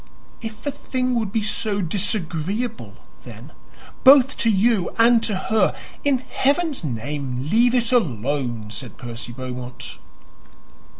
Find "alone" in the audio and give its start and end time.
7.91-8.71